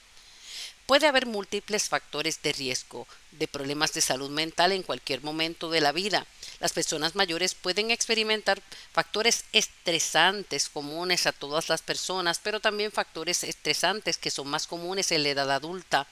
[0.90, 5.80] Puede haber múltiples factores de riesgo de problemas de salud mental en cualquier momento de
[5.80, 6.26] la vida.
[6.58, 13.44] Las personas mayores pueden experimentar factores estresantes comunes a todas las personas, pero también factores
[13.44, 16.08] estresantes que son más comunes en la edad adulta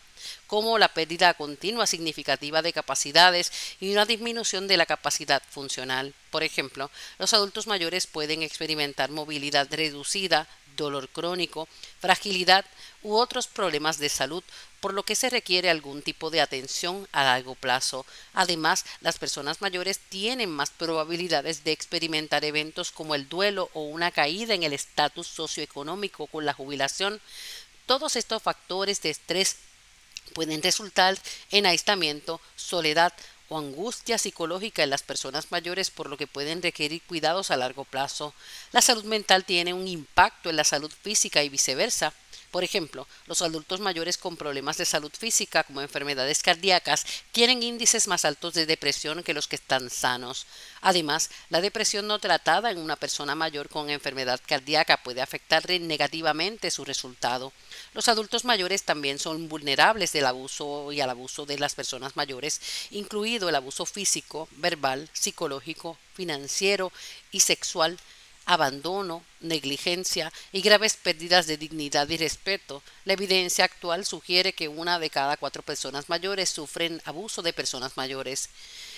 [0.46, 6.14] como la pérdida continua significativa de capacidades y una disminución de la capacidad funcional.
[6.30, 10.46] Por ejemplo, los adultos mayores pueden experimentar movilidad reducida,
[10.78, 11.68] dolor crónico,
[12.00, 12.64] fragilidad
[13.02, 14.42] u otros problemas de salud,
[14.80, 18.06] por lo que se requiere algún tipo de atención a largo plazo.
[18.32, 24.10] Además, las personas mayores tienen más probabilidades de experimentar eventos como el duelo o una
[24.10, 27.20] caída en el estatus socioeconómico con la jubilación.
[27.86, 29.56] Todos estos factores de estrés
[30.34, 31.18] pueden resultar
[31.50, 33.12] en aislamiento, soledad
[33.48, 37.84] o angustia psicológica en las personas mayores por lo que pueden requerir cuidados a largo
[37.84, 38.34] plazo.
[38.72, 42.12] La salud mental tiene un impacto en la salud física y viceversa.
[42.50, 48.08] Por ejemplo, los adultos mayores con problemas de salud física como enfermedades cardíacas tienen índices
[48.08, 50.46] más altos de depresión que los que están sanos.
[50.80, 56.70] Además, la depresión no tratada en una persona mayor con enfermedad cardíaca puede afectar negativamente
[56.70, 57.52] su resultado.
[57.92, 62.60] Los adultos mayores también son vulnerables del abuso y al abuso de las personas mayores,
[62.90, 66.92] incluido el abuso físico, verbal, psicológico, financiero
[67.30, 67.98] y sexual
[68.48, 72.82] abandono, negligencia y graves pérdidas de dignidad y respeto.
[73.04, 77.98] La evidencia actual sugiere que una de cada cuatro personas mayores sufren abuso de personas
[77.98, 78.48] mayores.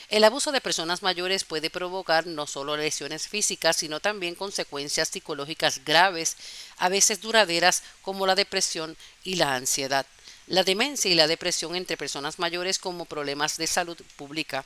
[0.09, 5.85] El abuso de personas mayores puede provocar no solo lesiones físicas, sino también consecuencias psicológicas
[5.85, 6.37] graves,
[6.79, 10.07] a veces duraderas, como la depresión y la ansiedad.
[10.47, 14.65] La demencia y la depresión entre personas mayores como problemas de salud pública.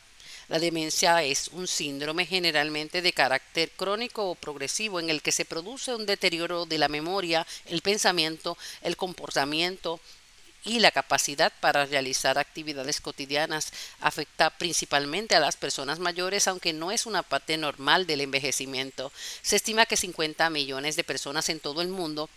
[0.48, 5.46] La demencia es un síndrome generalmente de carácter crónico o progresivo en el que se
[5.46, 10.00] produce un deterioro de la memoria, el pensamiento, el comportamiento
[10.64, 13.72] y la capacidad para realizar actividades cotidianas.
[14.00, 19.12] Afecta principalmente a las personas mayores, aunque no es una parte normal del envejecimiento.
[19.42, 22.28] Se estima que 50 millones de personas en todo el mundo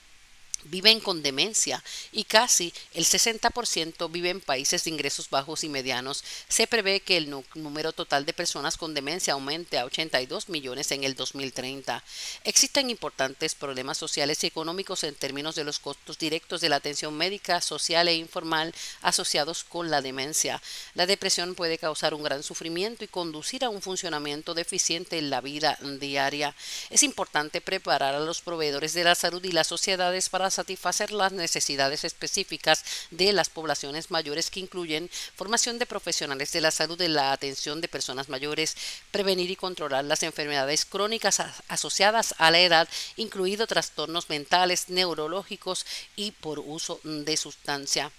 [0.66, 6.24] viven con demencia y casi el 60% vive en países de ingresos bajos y medianos.
[6.48, 11.04] Se prevé que el número total de personas con demencia aumente a 82 millones en
[11.04, 12.04] el 2030.
[12.44, 17.16] Existen importantes problemas sociales y económicos en términos de los costos directos de la atención
[17.16, 20.62] médica, social e informal asociados con la demencia.
[20.94, 25.42] La depresión puede causar un gran sufrimiento y conducir a un funcionamiento deficiente en la
[25.42, 26.56] vida diaria.
[26.90, 31.32] Es importante preparar a los proveedores de la salud y las sociedades para satisfacer las
[31.32, 37.10] necesidades específicas de las poblaciones mayores que incluyen formación de profesionales de la salud de
[37.10, 38.76] la atención de personas mayores,
[39.12, 46.32] prevenir y controlar las enfermedades crónicas asociadas a la edad, incluido trastornos mentales, neurológicos y
[46.32, 48.12] por uso de sustancia.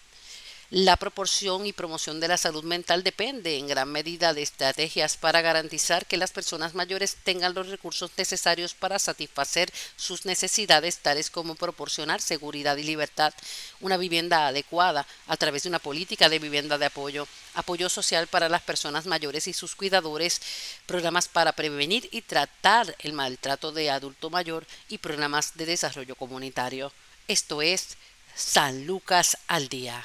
[0.71, 5.41] La proporción y promoción de la salud mental depende en gran medida de estrategias para
[5.41, 11.55] garantizar que las personas mayores tengan los recursos necesarios para satisfacer sus necesidades, tales como
[11.55, 13.33] proporcionar seguridad y libertad,
[13.81, 18.51] una vivienda adecuada a través de una política de vivienda de apoyo, apoyo social para
[18.51, 20.43] las personas mayores y sus cuidadores,
[20.85, 26.93] programas para prevenir y tratar el maltrato de adulto mayor y programas de desarrollo comunitario.
[27.27, 27.97] Esto es
[28.35, 30.05] San Lucas al Día.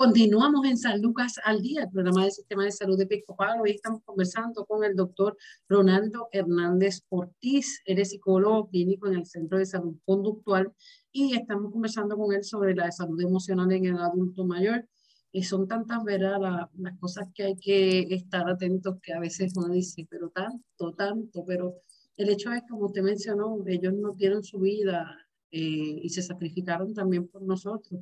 [0.00, 3.60] Continuamos en San Lucas al Día, el programa del Sistema de Salud de Episcopal.
[3.60, 5.36] Hoy estamos conversando con el doctor
[5.68, 7.82] Ronaldo Hernández Ortiz.
[7.84, 10.72] Él es psicólogo clínico en el Centro de Salud Conductual
[11.12, 14.88] y estamos conversando con él sobre la salud emocional en el adulto mayor.
[15.32, 16.38] Y son tantas, ¿verdad?
[16.78, 21.44] las cosas que hay que estar atentos que a veces uno dice, pero tanto, tanto,
[21.44, 21.74] pero
[22.16, 25.14] el hecho es, como usted mencionó, ellos no tienen su vida
[25.50, 28.00] eh, y se sacrificaron también por nosotros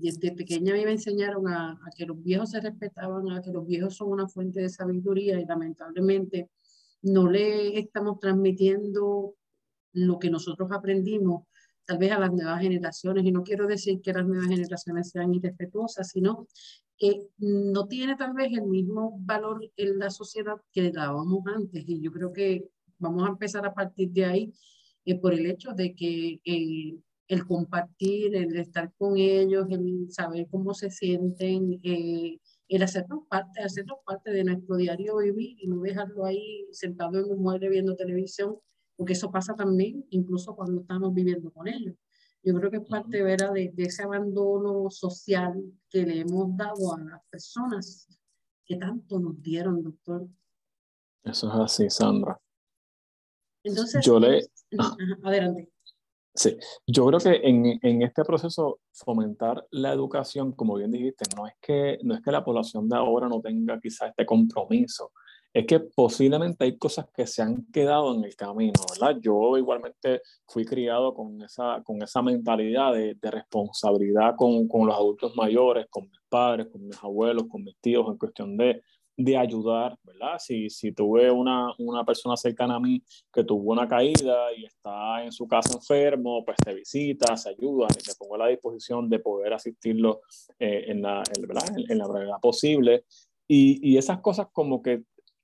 [0.00, 3.52] desde pequeña a mí me enseñaron a, a, que los viejos se respetaban, a que
[3.52, 6.50] los viejos son una fuente de sabiduría y lamentablemente
[7.02, 9.34] no le estamos transmitiendo
[9.92, 11.44] lo que nosotros aprendimos
[11.84, 13.24] tal vez a las nuevas generaciones.
[13.24, 16.46] Y no quiero decir que las nuevas generaciones sean irrespetuosas, sino
[16.96, 21.84] que no tiene tal vez el mismo valor en la sociedad que le dábamos antes.
[21.86, 24.54] Y yo creo que vamos a empezar a partir de ahí
[25.04, 26.96] eh, por el hecho de que eh,
[27.28, 33.62] el compartir, el estar con ellos, el saber cómo se sienten, eh, el hacernos parte,
[33.62, 37.96] hacernos parte de nuestro diario vivir y no dejarlo ahí sentado en un mueble viendo
[37.96, 38.56] televisión,
[38.96, 41.96] porque eso pasa también incluso cuando estamos viviendo con ellos.
[42.42, 43.52] Yo creo que es parte ¿verdad?
[43.52, 48.06] De, de ese abandono social que le hemos dado a las personas
[48.66, 50.26] que tanto nos dieron, doctor.
[51.22, 52.38] Eso es así, Sandra.
[53.62, 54.46] Entonces, yo le...
[55.22, 55.73] adelante.
[56.36, 61.46] Sí, yo creo que en, en, este proceso fomentar la educación, como bien dijiste, no
[61.46, 65.12] es, que, no es que la población de ahora no tenga quizá este compromiso,
[65.52, 69.16] es que posiblemente hay cosas que se han quedado en el camino, ¿verdad?
[69.20, 74.96] Yo igualmente fui criado con esa, con esa mentalidad de, de responsabilidad con, con los
[74.96, 78.82] adultos mayores, con mis padres, con mis abuelos, con mis tíos, en cuestión de,
[79.16, 80.38] de ayudar, ¿verdad?
[80.38, 85.24] Si, si tuve una, una, persona cercana a mí que tuvo una caída y está
[85.24, 89.08] en su casa enfermo, pues te visita, se ayuda y te pongo a la disposición
[89.08, 90.22] de poder asistirlo
[90.58, 91.22] eh, en, la,
[91.88, 93.04] en, la brevedad posible.
[93.46, 95.02] Y, y, esas cosas como que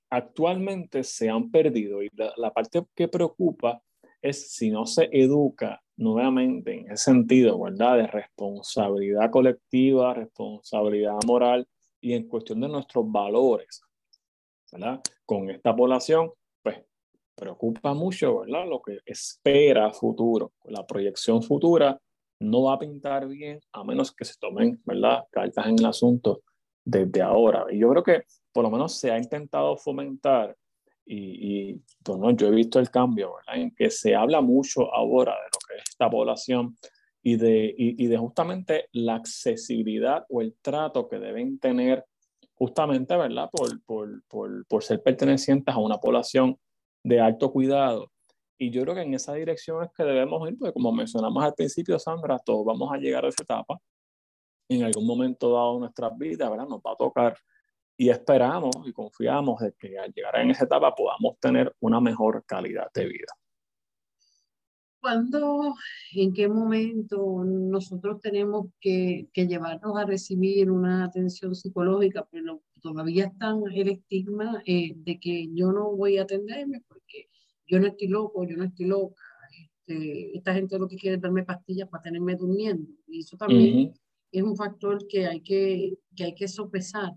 [0.09, 3.81] actualmente se han perdido y la, la parte que preocupa
[4.21, 7.97] es si no se educa nuevamente en ese sentido, ¿verdad?
[7.97, 11.67] De responsabilidad colectiva, responsabilidad moral
[12.01, 13.81] y en cuestión de nuestros valores,
[14.71, 14.99] ¿verdad?
[15.25, 16.83] Con esta población, pues
[17.35, 18.67] preocupa mucho, ¿verdad?
[18.67, 21.99] Lo que espera futuro, la proyección futura
[22.39, 25.23] no va a pintar bien a menos que se tomen, ¿verdad?
[25.31, 26.41] Cartas en el asunto
[26.83, 27.65] desde ahora.
[27.69, 30.57] Y yo creo que por lo menos se ha intentado fomentar
[31.05, 33.61] y, y bueno, yo he visto el cambio, ¿verdad?
[33.61, 36.77] En que se habla mucho ahora de lo que es esta población
[37.23, 42.05] y de, y, de justamente la accesibilidad o el trato que deben tener
[42.55, 43.49] justamente, ¿verdad?
[43.51, 46.57] Por, por, por, por, ser pertenecientes a una población
[47.03, 48.11] de alto cuidado.
[48.57, 51.53] Y yo creo que en esa dirección es que debemos ir, porque como mencionamos al
[51.53, 53.79] principio, Sandra, todos vamos a llegar a esa etapa.
[54.69, 56.67] En algún momento dado de nuestras vidas, ¿verdad?
[56.67, 57.37] Nos va a tocar
[57.97, 62.43] y esperamos y confiamos de que al llegar en esa etapa podamos tener una mejor
[62.45, 63.33] calidad de vida.
[65.01, 65.73] ¿Cuándo,
[66.13, 73.25] en qué momento nosotros tenemos que, que, llevarnos a recibir una atención psicológica, pero todavía
[73.25, 77.29] está el estigma eh, de que yo no voy a atenderme porque
[77.65, 79.23] yo no estoy loco, yo no estoy loca.
[79.59, 82.91] Este, esta gente lo que quiere es darme pastillas para tenerme durmiendo.
[83.07, 83.93] Y eso también
[84.31, 87.13] es un factor que hay que, que, hay que sopesar.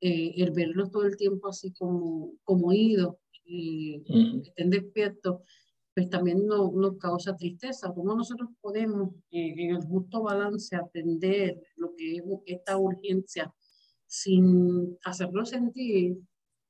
[0.00, 5.42] Eh, el verlos todo el tiempo así como, como ido, eh, que estén despiertos
[6.00, 7.92] pues también nos, nos causa tristeza.
[7.94, 13.52] ¿Cómo nosotros podemos eh, en el justo balance atender lo que es esta urgencia
[14.06, 16.16] sin hacerlo sentir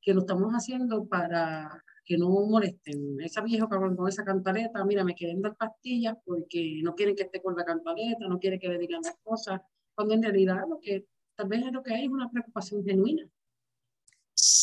[0.02, 3.20] que lo estamos haciendo para que no molesten?
[3.20, 7.40] Esa vieja con esa cantaleta, mira, me quieren dar pastillas porque no quieren que esté
[7.40, 9.60] con la cantaleta, no quieren que le digan las cosas,
[9.94, 13.30] cuando en realidad lo que tal vez es lo que hay es una preocupación genuina.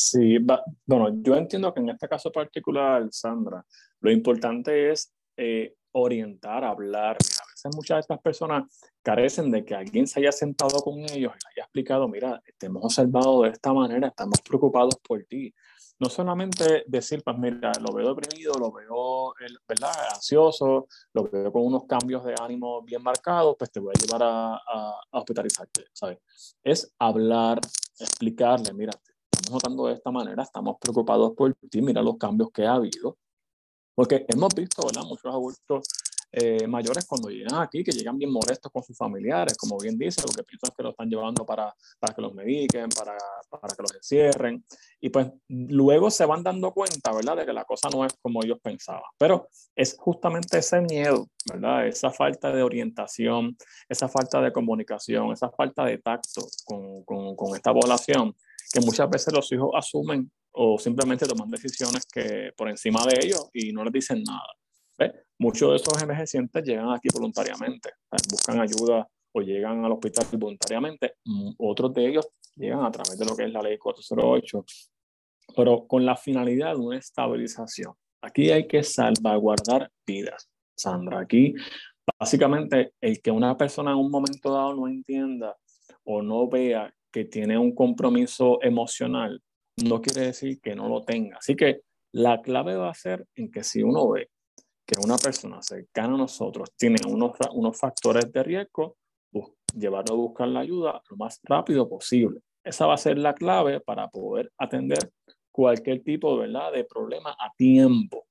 [0.09, 0.37] Sí,
[0.85, 3.65] bueno, yo entiendo que en este caso particular, Sandra,
[3.99, 7.17] lo importante es eh, orientar, hablar.
[7.17, 8.63] A veces muchas de estas personas
[9.01, 12.67] carecen de que alguien se haya sentado con ellos y les haya explicado, mira, te
[12.67, 15.53] hemos observado de esta manera, estamos preocupados por ti.
[15.99, 19.33] No solamente decir, pues mira, lo veo deprimido, lo veo,
[19.67, 23.99] ¿verdad?, ansioso, lo veo con unos cambios de ánimo bien marcados, pues te voy a
[23.99, 26.19] llevar a, a, a hospitalizarte, ¿sabes?
[26.63, 27.59] Es hablar,
[27.99, 28.93] explicarle, mira,
[29.55, 33.17] estamos de esta manera, estamos preocupados por ti, mira los cambios que ha habido.
[33.95, 35.03] Porque hemos visto, ¿verdad?
[35.03, 35.87] Muchos adultos
[36.31, 40.21] eh, mayores cuando llegan aquí, que llegan bien molestos con sus familiares, como bien dice,
[40.21, 43.17] porque piensan que lo están llevando para, para que los mediquen, para,
[43.49, 44.63] para, que los encierren,
[44.99, 48.43] y pues luego se van dando cuenta, ¿verdad?, de que la cosa no es como
[48.43, 49.09] ellos pensaban.
[49.17, 53.57] Pero es justamente ese miedo, ¿verdad?, esa falta de orientación,
[53.87, 58.35] esa falta de comunicación, esa falta de tacto con, con, con esta población,
[58.71, 63.49] que muchas veces los hijos asumen o simplemente toman decisiones que por encima de ellos
[63.53, 65.13] y no les dicen nada.
[65.39, 67.91] Muchos de esos envejecientes llegan aquí voluntariamente,
[68.31, 71.13] buscan ayuda o llegan al hospital voluntariamente.
[71.25, 74.65] Mm, otros de ellos llegan a través de lo que es la ley 408,
[75.55, 77.93] pero con la finalidad de una estabilización.
[78.21, 80.49] Aquí hay que salvaguardar vidas.
[80.75, 81.53] Sandra, aquí
[82.19, 85.55] básicamente el que una persona en un momento dado no entienda
[86.03, 89.41] o no vea que tiene un compromiso emocional,
[89.83, 91.37] no quiere decir que no lo tenga.
[91.37, 91.81] Así que
[92.13, 94.29] la clave va a ser en que si uno ve
[94.85, 98.97] que una persona cercana a nosotros tiene unos, unos factores de riesgo,
[99.75, 102.39] llevarlo a buscar la ayuda lo más rápido posible.
[102.63, 105.11] Esa va a ser la clave para poder atender
[105.51, 106.71] cualquier tipo ¿verdad?
[106.71, 108.26] de problema a tiempo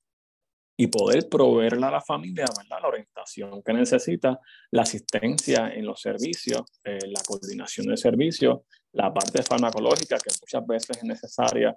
[0.77, 2.79] y poder proveerle a la familia ¿verdad?
[2.83, 4.39] la orientación que necesita,
[4.71, 8.61] la asistencia en los servicios, eh, la coordinación de servicios,
[8.93, 11.77] la parte farmacológica que muchas veces es necesaria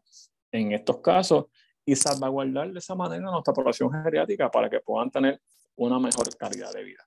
[0.51, 1.45] en estos casos
[1.85, 5.41] y salvaguardar de esa manera nuestra población geriátrica para que puedan tener
[5.77, 7.03] una mejor calidad de vida.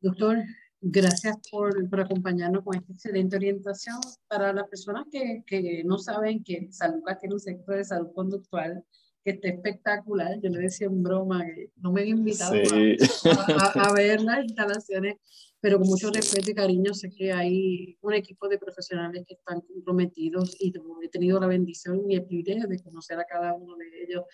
[0.00, 0.38] Doctor,
[0.80, 3.98] gracias por, por acompañarnos con esta excelente orientación.
[4.26, 8.12] Para las personas que, que no saben que San Lucas tiene un sector de salud
[8.14, 8.84] conductual
[9.28, 13.88] que está espectacular, yo le decía en broma que no me había invitado a, a,
[13.88, 15.16] a ver las instalaciones
[15.60, 19.60] pero con mucho respeto y cariño sé que hay un equipo de profesionales que están
[19.60, 20.72] comprometidos y
[21.02, 24.24] he tenido la bendición y el privilegio de conocer a cada uno de ellos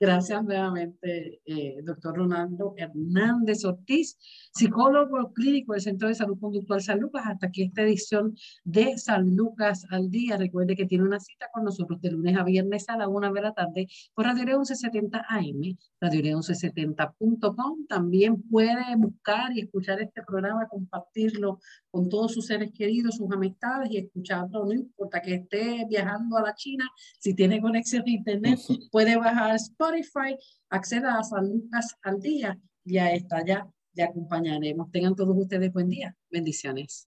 [0.03, 4.18] Gracias nuevamente, eh, doctor Ronaldo Hernández Ortiz,
[4.53, 7.22] psicólogo clínico del Centro de Salud Conductual San Lucas.
[7.24, 8.34] Hasta aquí esta edición
[8.64, 10.36] de San Lucas al día.
[10.36, 13.42] Recuerde que tiene una cita con nosotros de lunes a viernes a la una de
[13.42, 17.86] la tarde por Radio 1170 AM, Radio 1170.com.
[17.86, 21.61] También puede buscar y escuchar este programa, compartirlo
[21.92, 26.42] con todos sus seres queridos, sus amistades y escucharlo, no importa que esté viajando a
[26.42, 26.90] la China,
[27.20, 28.59] si tiene conexión a internet,
[28.90, 29.53] puede bajar
[30.01, 30.36] Spotify,
[30.70, 34.90] acceda a San Lucas al día y a esta ya le acompañaremos.
[34.90, 36.16] Tengan todos ustedes buen día.
[36.30, 37.09] Bendiciones.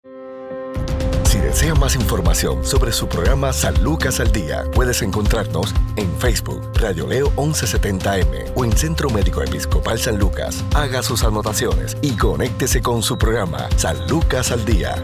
[1.25, 6.73] Si desea más información sobre su programa San Lucas al Día, puedes encontrarnos en Facebook,
[6.81, 10.65] Radio Leo 1170M o en Centro Médico Episcopal San Lucas.
[10.75, 14.95] Haga sus anotaciones y conéctese con su programa San Lucas al Día.